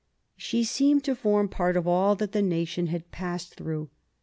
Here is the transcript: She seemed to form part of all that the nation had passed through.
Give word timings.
She 0.35 0.63
seemed 0.63 1.03
to 1.03 1.13
form 1.15 1.47
part 1.47 1.77
of 1.77 1.87
all 1.87 2.15
that 2.15 2.31
the 2.31 2.41
nation 2.41 2.87
had 2.87 3.11
passed 3.11 3.53
through. 3.53 3.91